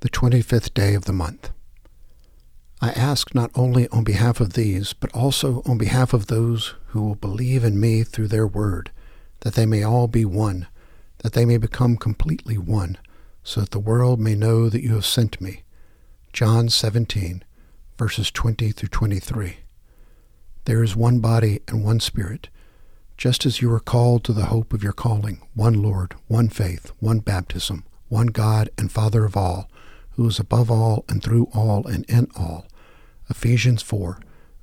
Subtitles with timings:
[0.00, 1.50] the 25th day of the month.
[2.80, 7.02] I ask not only on behalf of these, but also on behalf of those who
[7.02, 8.90] will believe in me through their word,
[9.40, 10.68] that they may all be one,
[11.18, 12.96] that they may become completely one,
[13.42, 15.64] so that the world may know that you have sent me.
[16.32, 17.44] John 17,
[17.98, 19.58] verses 20 through 23.
[20.64, 22.48] There is one body and one spirit,
[23.18, 26.90] just as you were called to the hope of your calling, one Lord, one faith,
[27.00, 29.69] one baptism, one God and Father of all
[30.12, 32.66] who is above all and through all and in all.
[33.28, 34.18] Ephesians 4,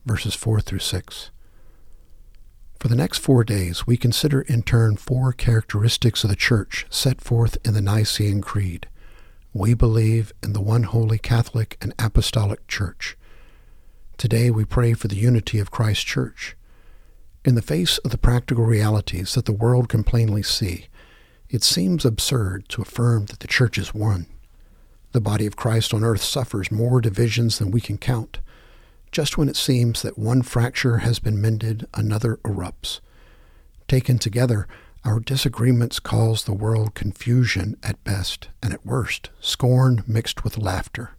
[0.06, 1.32] verses 4 through 6.
[2.80, 7.22] For the next four days, we consider in turn four characteristics of the Church set
[7.22, 8.88] forth in the Nicene Creed.
[9.52, 13.18] We believe in the one holy Catholic and Apostolic Church.
[14.18, 16.56] Today we pray for the unity of Christ's Church.
[17.44, 20.88] In the face of the practical realities that the world can plainly see,
[21.50, 24.28] it seems absurd to affirm that the Church is one.
[25.12, 28.40] The body of Christ on earth suffers more divisions than we can count.
[29.12, 33.00] Just when it seems that one fracture has been mended, another erupts.
[33.88, 34.68] Taken together,
[35.06, 41.12] our disagreements cause the world confusion at best, and at worst, scorn mixed with laughter.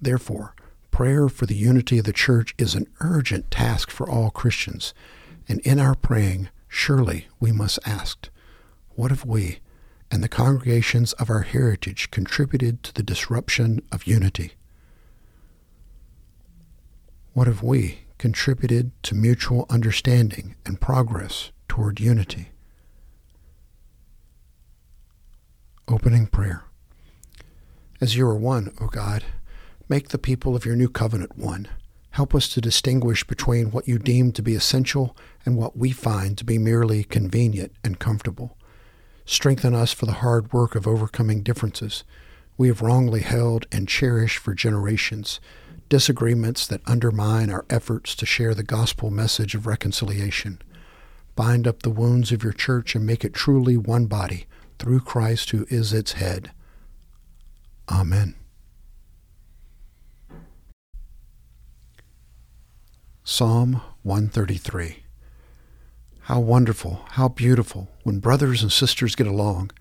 [0.00, 0.54] Therefore,
[0.92, 4.94] prayer for the unity of the Church is an urgent task for all Christians,
[5.48, 8.28] and in our praying, surely we must ask,
[8.90, 9.58] What have we,
[10.12, 14.52] and the congregations of our heritage contributed to the disruption of unity?
[17.32, 22.50] What have we contributed to mutual understanding and progress toward unity?
[25.88, 26.64] Opening prayer.
[27.98, 29.24] As you are one, O God,
[29.88, 31.68] make the people of your new covenant one.
[32.10, 36.36] Help us to distinguish between what you deem to be essential and what we find
[36.36, 38.58] to be merely convenient and comfortable.
[39.24, 42.04] Strengthen us for the hard work of overcoming differences
[42.56, 45.40] we have wrongly held and cherished for generations,
[45.88, 50.60] disagreements that undermine our efforts to share the gospel message of reconciliation.
[51.34, 54.46] Bind up the wounds of your church and make it truly one body
[54.78, 56.52] through Christ who is its head.
[57.90, 58.36] Amen.
[63.24, 65.01] Psalm 133
[66.26, 69.72] how wonderful, how beautiful when brothers and sisters get along.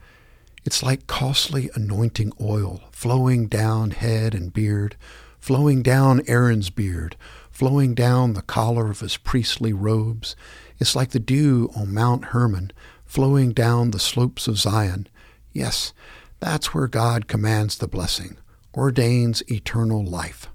[0.66, 4.96] It's like costly anointing oil flowing down head and beard,
[5.40, 7.16] flowing down Aaron's beard,
[7.52, 10.36] flowing down the collar of his priestly robes.
[10.80, 12.72] It's like the dew on Mount Hermon,
[13.06, 15.08] flowing down the slopes of Zion.
[15.52, 15.94] Yes,
[16.40, 18.38] that's where God commands the blessing,
[18.76, 20.48] ordains eternal life.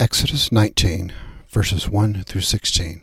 [0.00, 1.12] Exodus 19
[1.56, 3.00] verses 1 through 16.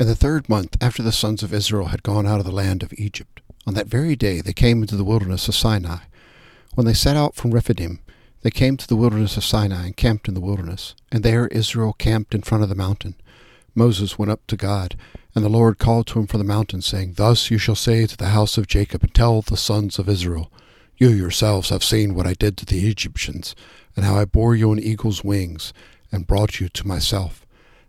[0.00, 2.82] In the third month after the sons of Israel had gone out of the land
[2.82, 5.98] of Egypt, on that very day they came into the wilderness of Sinai.
[6.74, 8.00] When they set out from Rephidim,
[8.42, 11.92] they came to the wilderness of Sinai and camped in the wilderness, and there Israel
[11.92, 13.14] camped in front of the mountain.
[13.76, 14.96] Moses went up to God,
[15.36, 18.16] and the Lord called to him from the mountain, saying, Thus you shall say to
[18.16, 20.50] the house of Jacob, and tell the sons of Israel,
[20.96, 23.54] You yourselves have seen what I did to the Egyptians,
[23.94, 25.72] and how I bore you on eagle's wings,
[26.14, 27.44] and brought you to myself.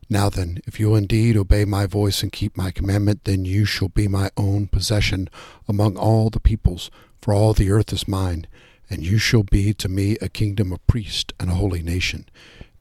[0.10, 3.90] Now then, if you indeed obey my voice and keep my commandment, then you shall
[3.90, 5.30] be my own possession
[5.68, 6.90] among all the peoples,
[7.22, 8.48] for all the earth is mine,
[8.90, 12.28] and you shall be to me a kingdom of priests and a holy nation.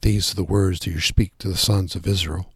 [0.01, 2.51] These are the words that you speak to the sons of Israel.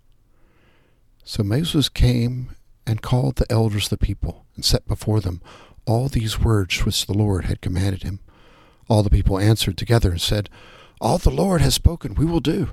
[1.24, 2.50] So Moses came
[2.86, 5.42] and called the elders of the people, and set before them
[5.84, 8.20] all these words which the Lord had commanded him.
[8.88, 10.48] All the people answered together and said,
[11.00, 12.70] All the Lord has spoken, we will do.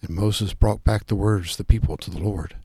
[0.00, 2.56] And Moses brought back the words of the people to the Lord.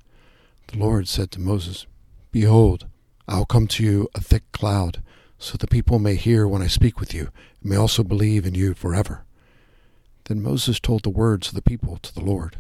[0.68, 1.88] The Lord said to Moses,
[2.32, 2.86] Behold,
[3.28, 5.02] I will come to you a thick cloud,
[5.40, 7.30] so the people may hear when I speak with you,
[7.62, 9.24] and may also believe in you forever.
[10.26, 12.58] Then Moses told the words of the people to the Lord.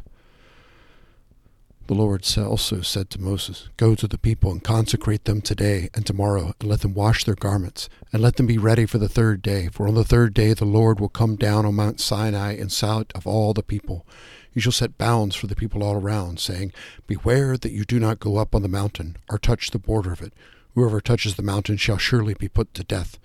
[1.87, 6.05] The Lord also said to Moses, Go to the people and consecrate them today and
[6.05, 9.41] tomorrow, and let them wash their garments, and let them be ready for the third
[9.41, 9.67] day.
[9.71, 13.11] For on the third day the Lord will come down on Mount Sinai in sight
[13.13, 14.05] of all the people.
[14.53, 16.71] You shall set bounds for the people all around, saying,
[17.07, 20.21] Beware that you do not go up on the mountain, or touch the border of
[20.21, 20.33] it.
[20.75, 23.19] Whoever touches the mountain shall surely be put to death.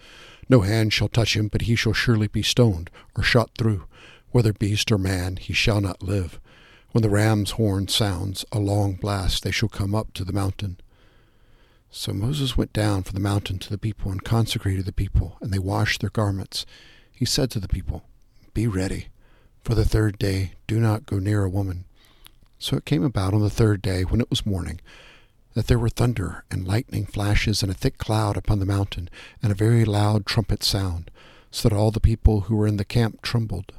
[0.49, 3.85] No hand shall touch him, but he shall surely be stoned, or shot through.
[4.31, 6.41] Whether beast or man, he shall not live.
[6.97, 10.79] When the ram's horn sounds a long blast, they shall come up to the mountain.
[11.91, 15.53] So Moses went down from the mountain to the people and consecrated the people, and
[15.53, 16.65] they washed their garments.
[17.13, 18.05] He said to the people,
[18.55, 19.09] Be ready
[19.63, 21.85] for the third day, do not go near a woman.
[22.59, 24.81] So it came about on the third day, when it was morning,
[25.53, 29.11] that there were thunder and lightning flashes and a thick cloud upon the mountain,
[29.43, 31.11] and a very loud trumpet sound,
[31.51, 33.75] so that all the people who were in the camp trembled.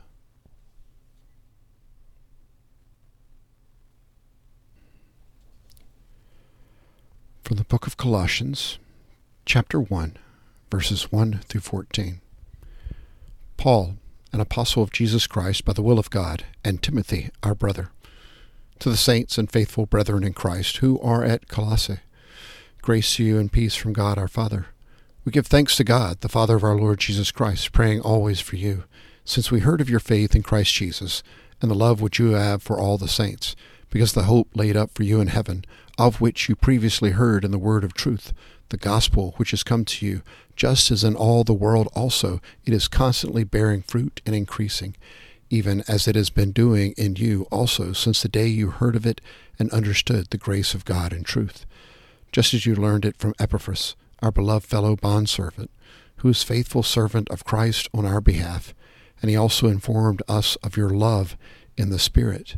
[7.48, 8.78] From the book of Colossians,
[9.46, 10.18] chapter 1,
[10.70, 12.20] verses 1 through 14.
[13.56, 13.96] Paul,
[14.34, 17.90] an apostle of Jesus Christ by the will of God, and Timothy, our brother
[18.80, 22.00] to the saints and faithful brethren in Christ who are at Colossae.
[22.82, 24.66] Grace to you and peace from God our Father.
[25.24, 28.58] We give thanks to God, the Father of our Lord Jesus Christ, praying always for
[28.58, 28.84] you,
[29.24, 31.24] since we heard of your faith in Christ Jesus,
[31.62, 33.56] and the love which you have for all the saints,
[33.89, 35.63] because the hope laid up for you in heaven,
[35.98, 38.34] of which you previously heard in the word of truth,
[38.69, 40.22] the gospel which has come to you,
[40.56, 44.95] just as in all the world also it is constantly bearing fruit and increasing
[45.50, 49.06] even as it has been doing in you also since the day you heard of
[49.06, 49.22] it
[49.57, 51.66] and understood the grace of God in truth,
[52.31, 55.72] just as you learned it from Epaphras, our beloved fellow bondservant,
[56.18, 58.74] who is faithful servant of Christ on our behalf,
[59.22, 61.38] and he also informed us of your love
[61.78, 62.57] in the Spirit.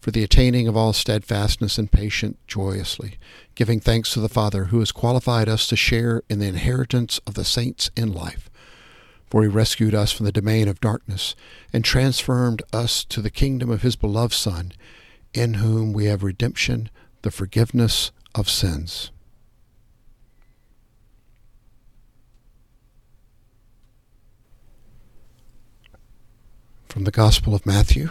[0.00, 3.18] for the attaining of all steadfastness and patience joyously,
[3.54, 7.34] giving thanks to the Father who has qualified us to share in the inheritance of
[7.34, 8.48] the saints in life.
[9.26, 11.34] For he rescued us from the domain of darkness,
[11.72, 14.72] and transformed us to the kingdom of his beloved Son,
[15.34, 16.88] in whom we have redemption,
[17.22, 19.10] the forgiveness of sins.
[26.88, 28.08] From the Gospel of Matthew,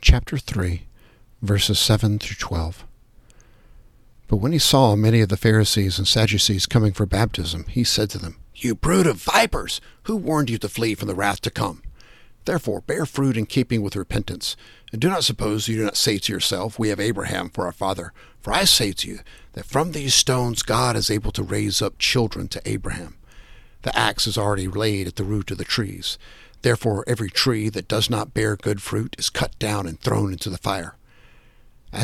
[0.00, 0.86] chapter 3,
[1.44, 2.84] verses 7 through 12.
[4.28, 8.10] But when he saw many of the Pharisees and Sadducees coming for baptism, he said
[8.10, 9.80] to them, You brood of vipers!
[10.04, 11.82] Who warned you to flee from the wrath to come?
[12.46, 14.56] Therefore, bear fruit in keeping with repentance.
[14.92, 17.72] And do not suppose you do not say to yourself, We have Abraham for our
[17.72, 18.12] father.
[18.40, 19.20] For I say to you
[19.52, 23.16] that from these stones God is able to raise up children to Abraham.
[23.82, 26.18] The axe is already laid at the root of the trees.
[26.62, 30.48] Therefore, every tree that does not bear good fruit is cut down and thrown into
[30.48, 30.96] the fire.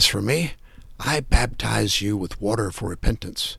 [0.01, 0.55] As for me,
[0.99, 3.59] I baptize you with water for repentance.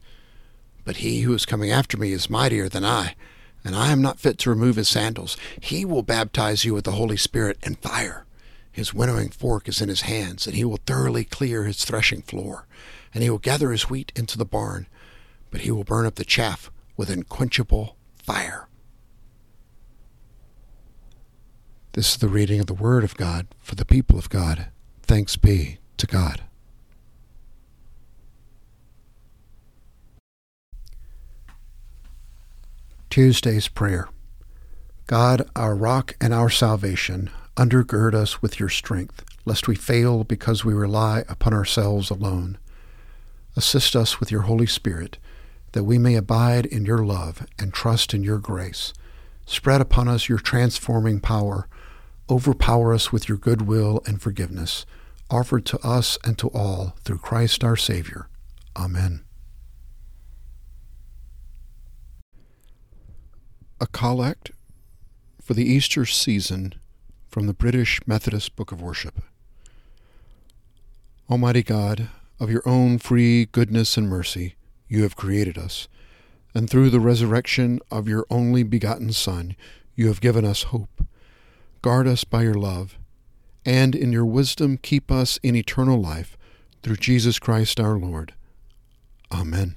[0.83, 3.13] But he who is coming after me is mightier than I
[3.63, 5.37] and I am not fit to remove his sandals.
[5.59, 8.25] He will baptize you with the Holy Spirit and fire.
[8.71, 12.65] His winnowing fork is in his hands, and he will thoroughly clear his threshing floor,
[13.13, 14.87] and he will gather his wheat into the barn,
[15.51, 18.67] but he will burn up the chaff with unquenchable fire.
[21.91, 24.69] This is the reading of the Word of God for the people of God.
[25.03, 26.41] Thanks be to God.
[33.11, 34.09] Tuesday's Prayer
[35.05, 40.65] God, our rock and our salvation, undergird us with your strength, lest we fail because
[40.65, 42.57] we rely upon ourselves alone.
[43.55, 45.19] Assist us with your Holy Spirit,
[45.73, 48.93] that we may abide in your love and trust in your grace.
[49.45, 51.67] Spread upon us your transforming power.
[52.27, 54.85] Overpower us with your goodwill and forgiveness,
[55.31, 58.27] offered to us and to all through Christ our Savior.
[58.75, 59.23] Amen.
[63.79, 64.51] A Collect
[65.41, 66.73] for the Easter Season
[67.27, 69.21] from the British Methodist Book of Worship.
[71.29, 72.09] Almighty God,
[72.39, 74.55] of your own free goodness and mercy,
[74.87, 75.87] you have created us,
[76.53, 79.55] and through the resurrection of your only begotten Son,
[79.95, 81.05] you have given us hope.
[81.81, 82.97] Guard us by your love,
[83.65, 86.37] and in your wisdom keep us in eternal life
[86.81, 88.33] through Jesus Christ our Lord.
[89.31, 89.75] Amen.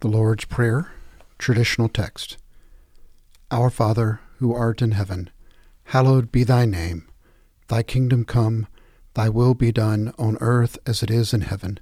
[0.00, 0.92] The Lord's Prayer,
[1.38, 2.36] traditional text.
[3.50, 5.30] Our Father, who art in heaven,
[5.84, 7.08] hallowed be thy name.
[7.66, 8.68] Thy kingdom come,
[9.14, 11.80] thy will be done on earth as it is in heaven.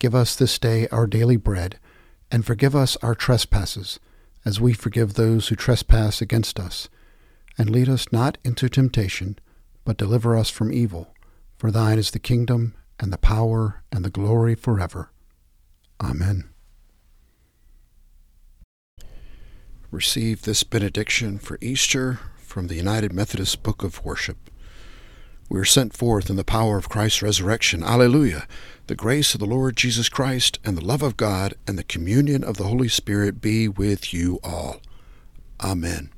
[0.00, 1.78] Give us this day our daily bread,
[2.30, 4.00] and forgive us our trespasses,
[4.46, 6.88] as we forgive those who trespass against us.
[7.58, 9.38] And lead us not into temptation,
[9.84, 11.12] but deliver us from evil.
[11.58, 15.10] For thine is the kingdom, and the power, and the glory forever.
[16.02, 16.48] Amen.
[19.90, 24.36] receive this benediction for Easter from the United Methodist Book of Worship.
[25.48, 27.82] We are sent forth in the power of Christ's resurrection.
[27.82, 28.46] Alleluia.
[28.88, 32.44] The grace of the Lord Jesus Christ and the love of God and the communion
[32.44, 34.80] of the Holy Spirit be with you all.
[35.62, 36.10] Amen.